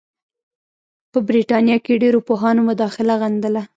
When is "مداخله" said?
2.69-3.13